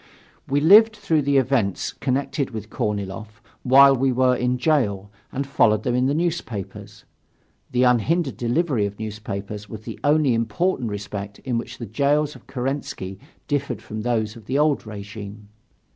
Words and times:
We 0.47 0.61
lived 0.61 0.95
through 0.95 1.21
the 1.21 1.37
events 1.37 1.93
connected 1.93 2.49
with 2.49 2.71
Korniloff, 2.71 3.39
while 3.61 3.95
we 3.95 4.11
were 4.11 4.35
in 4.35 4.57
jail, 4.57 5.11
and 5.31 5.45
followed 5.45 5.83
them 5.83 5.93
in 5.93 6.07
the 6.07 6.15
newspapers; 6.15 7.05
the 7.71 7.83
unhindered 7.83 8.35
delivery 8.35 8.87
of 8.87 8.97
newspapers 8.97 9.69
was 9.69 9.81
the 9.81 9.99
only 10.03 10.33
important 10.33 10.89
respect 10.89 11.37
in 11.45 11.59
which 11.59 11.77
the 11.77 11.85
jails 11.85 12.35
of 12.35 12.47
Kerensky 12.47 13.19
differed 13.47 13.83
from 13.83 14.01
those 14.01 14.35
of 14.35 14.47
the 14.47 14.57
old 14.57 14.87
regime. 14.87 15.49